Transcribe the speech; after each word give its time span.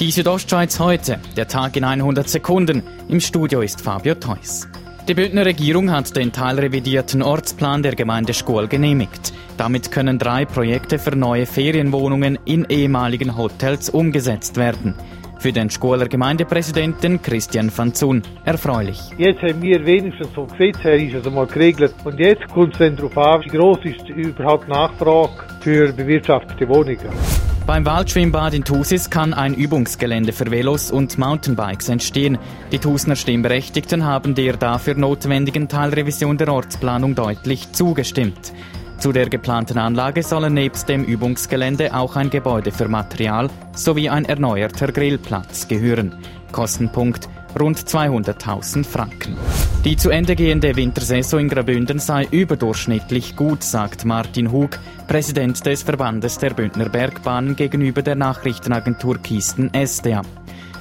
Die 0.00 0.10
Südostschweiz 0.10 0.80
heute, 0.80 1.20
der 1.36 1.46
Tag 1.46 1.76
in 1.76 1.84
100 1.84 2.26
Sekunden. 2.26 2.82
Im 3.10 3.20
Studio 3.20 3.60
ist 3.60 3.82
Fabio 3.82 4.14
Theus. 4.14 4.66
Die 5.06 5.12
Bündner 5.12 5.44
Regierung 5.44 5.90
hat 5.90 6.16
den 6.16 6.32
teilrevidierten 6.32 7.20
Ortsplan 7.20 7.82
der 7.82 7.94
Gemeinde 7.96 8.32
Schkuhl 8.32 8.66
genehmigt. 8.66 9.34
Damit 9.58 9.92
können 9.92 10.18
drei 10.18 10.46
Projekte 10.46 10.98
für 10.98 11.14
neue 11.14 11.44
Ferienwohnungen 11.44 12.38
in 12.46 12.64
ehemaligen 12.70 13.36
Hotels 13.36 13.90
umgesetzt 13.90 14.56
werden. 14.56 14.94
Für 15.38 15.52
den 15.52 15.68
Schkuler 15.68 16.08
Gemeindepräsidenten 16.08 17.20
Christian 17.20 17.70
van 17.76 17.92
Zun 17.92 18.22
erfreulich. 18.46 18.98
Jetzt 19.18 19.42
haben 19.42 19.60
wir 19.60 19.84
wenigstens 19.84 20.28
vom 20.28 20.48
Gesetz 20.48 20.82
her 20.82 20.96
ist 20.96 21.12
es 21.12 21.26
einmal 21.26 21.46
geregelt. 21.46 21.94
Und 22.04 22.18
jetzt 22.18 22.48
kommt 22.48 22.72
es 22.72 22.78
dann 22.78 22.96
darauf 22.96 23.18
an, 23.18 23.42
wie 23.44 23.50
groß 23.50 23.80
ist 23.84 24.08
überhaupt 24.08 24.66
Nachfrage 24.66 25.44
für 25.60 25.92
bewirtschaftete 25.92 26.66
Wohnungen. 26.70 27.49
Beim 27.70 27.86
Waldschwimmbad 27.86 28.52
in 28.54 28.64
Thusis 28.64 29.10
kann 29.10 29.32
ein 29.32 29.54
Übungsgelände 29.54 30.32
für 30.32 30.50
Velos 30.50 30.90
und 30.90 31.18
Mountainbikes 31.18 31.88
entstehen. 31.88 32.36
Die 32.72 32.80
Thusner 32.80 33.14
Stimmberechtigten 33.14 34.04
haben 34.04 34.34
der 34.34 34.56
dafür 34.56 34.96
notwendigen 34.96 35.68
Teilrevision 35.68 36.36
der 36.36 36.52
Ortsplanung 36.52 37.14
deutlich 37.14 37.70
zugestimmt. 37.70 38.52
Zu 38.98 39.12
der 39.12 39.28
geplanten 39.28 39.78
Anlage 39.78 40.24
sollen 40.24 40.54
nebst 40.54 40.88
dem 40.88 41.04
Übungsgelände 41.04 41.94
auch 41.94 42.16
ein 42.16 42.30
Gebäude 42.30 42.72
für 42.72 42.88
Material 42.88 43.48
sowie 43.72 44.08
ein 44.08 44.24
erneuerter 44.24 44.90
Grillplatz 44.90 45.68
gehören. 45.68 46.18
Kostenpunkt 46.50 47.28
rund 47.56 47.78
200.000 47.78 48.84
Franken. 48.84 49.36
Die 49.84 49.96
zu 49.96 50.10
Ende 50.10 50.36
gehende 50.36 50.76
Wintersaison 50.76 51.40
in 51.40 51.48
Graubünden 51.48 51.98
sei 51.98 52.28
überdurchschnittlich 52.30 53.34
gut, 53.34 53.62
sagt 53.62 54.04
Martin 54.04 54.52
Hug, 54.52 54.78
Präsident 55.08 55.64
des 55.64 55.82
Verbandes 55.82 56.36
der 56.36 56.50
Bündner 56.50 56.90
Bergbahnen 56.90 57.56
gegenüber 57.56 58.02
der 58.02 58.14
Nachrichtenagentur 58.14 59.16
Kisten 59.22 59.70
SDA. 59.72 60.20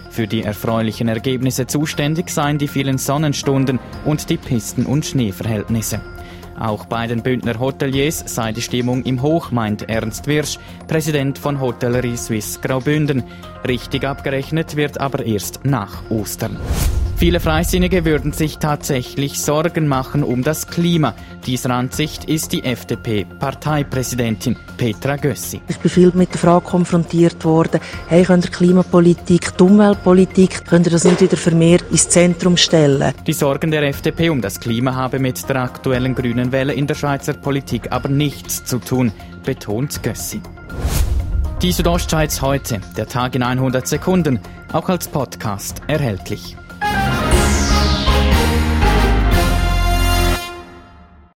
Für 0.09 0.27
die 0.27 0.43
erfreulichen 0.43 1.07
Ergebnisse 1.07 1.65
zuständig 1.65 2.29
seien 2.29 2.57
die 2.57 2.67
vielen 2.67 2.97
Sonnenstunden 2.97 3.79
und 4.03 4.29
die 4.29 4.35
Pisten- 4.35 4.85
und 4.85 5.05
Schneeverhältnisse. 5.05 6.01
Auch 6.59 6.83
bei 6.83 7.07
den 7.07 7.23
Bündner 7.23 7.57
Hoteliers 7.57 8.21
sei 8.25 8.51
die 8.51 8.61
Stimmung 8.61 9.03
im 9.03 9.21
Hoch, 9.21 9.51
meint 9.51 9.89
Ernst 9.89 10.27
Wirsch, 10.27 10.59
Präsident 10.89 11.37
von 11.37 11.61
Hotellerie 11.61 12.17
Suisse 12.17 12.59
Graubünden. 12.59 13.23
Richtig 13.65 14.03
abgerechnet 14.03 14.75
wird 14.75 14.99
aber 14.99 15.25
erst 15.25 15.63
nach 15.63 16.03
Ostern. 16.09 16.57
Viele 17.19 17.41
Freisinnige 17.41 18.05
würden 18.05 18.31
sich 18.31 18.59
tatsächlich 18.59 19.41
Sorgen 19.41 19.89
machen 19.89 20.23
um 20.23 20.41
das 20.41 20.67
Klima. 20.67 21.13
Dieser 21.45 21.71
Ansicht 21.71 22.23
ist 22.23 22.53
die 22.53 22.63
FDP-Parteipräsidentin 22.63 24.55
Petra 24.77 25.17
Gössi. 25.17 25.59
Ich 25.67 25.79
bin 25.79 25.91
viel 25.91 26.11
mit 26.15 26.31
der 26.31 26.39
Frage 26.39 26.63
konfrontiert 26.63 27.43
worden, 27.43 27.81
hey, 28.07 28.23
könnt 28.23 28.45
ihr 28.45 28.51
Klimapolitik, 28.51 29.57
die 29.57 29.63
Umweltpolitik, 29.63 30.63
könnt 30.65 30.87
ihr 30.87 30.93
das 30.93 31.03
nicht 31.03 31.19
wieder 31.19 31.35
für 31.35 31.53
mehr 31.53 31.79
ins 31.91 32.07
Zentrum 32.07 32.55
stellen? 32.55 33.13
Die 33.27 33.33
Sorgen 33.33 33.69
der 33.69 33.83
FDP 33.83 34.29
um 34.29 34.41
das 34.41 34.57
Klima 34.57 34.95
haben 34.95 35.21
mit 35.21 35.49
der 35.49 35.57
aktuellen 35.57 36.15
grünen 36.15 36.53
Welle 36.53 36.71
in 36.71 36.87
der 36.87 36.95
Schweizer 36.95 37.33
Politik 37.33 37.91
aber 37.91 38.07
nichts 38.07 38.63
zu 38.63 38.79
tun, 38.79 39.11
betont 39.43 40.01
Gössi. 40.03 40.39
Die 41.61 41.73
Südostschweiz 41.73 42.41
heute, 42.41 42.79
der 42.95 43.09
Tag 43.09 43.35
in 43.35 43.43
100 43.43 43.85
Sekunden, 43.85 44.39
auch 44.71 44.87
als 44.87 45.09
Podcast 45.09 45.81
erhältlich. 45.87 46.55